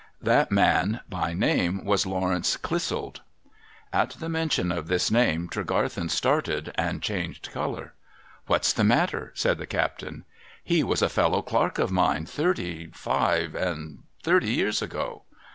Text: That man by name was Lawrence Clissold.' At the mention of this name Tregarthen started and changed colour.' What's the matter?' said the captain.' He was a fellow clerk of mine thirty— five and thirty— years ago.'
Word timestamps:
That 0.23 0.51
man 0.51 1.01
by 1.07 1.33
name 1.33 1.85
was 1.85 2.07
Lawrence 2.07 2.57
Clissold.' 2.57 3.19
At 3.93 4.09
the 4.19 4.29
mention 4.29 4.71
of 4.71 4.87
this 4.87 5.11
name 5.11 5.47
Tregarthen 5.47 6.09
started 6.09 6.71
and 6.73 7.03
changed 7.03 7.51
colour.' 7.51 7.93
What's 8.47 8.73
the 8.73 8.83
matter?' 8.83 9.31
said 9.35 9.59
the 9.59 9.67
captain.' 9.67 10.25
He 10.71 10.83
was 10.83 11.03
a 11.03 11.07
fellow 11.09 11.43
clerk 11.43 11.77
of 11.77 11.91
mine 11.91 12.25
thirty— 12.25 12.87
five 13.05 13.53
and 13.53 13.99
thirty— 14.23 14.51
years 14.55 14.81
ago.' 14.81 15.21